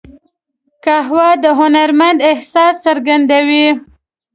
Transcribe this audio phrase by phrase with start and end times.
[0.83, 3.67] قهوه د هنرمند احساس څرګندوي